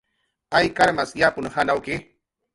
Ayk 0.59 0.73
karmas 0.79 1.13
yapun 1.23 1.49
janawki 1.59 2.01